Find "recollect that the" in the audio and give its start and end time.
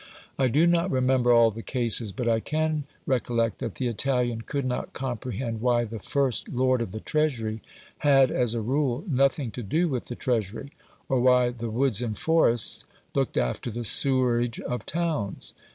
3.05-3.85